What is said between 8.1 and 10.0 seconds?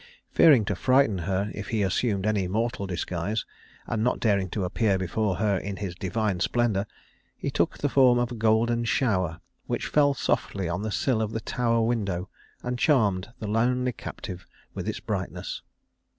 of a golden shower, which